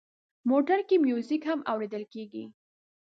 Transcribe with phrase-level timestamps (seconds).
[0.49, 2.45] موټر کې میوزیک هم اورېدل کېږي.